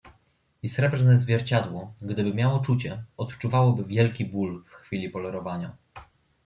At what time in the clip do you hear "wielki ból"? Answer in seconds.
3.85-4.63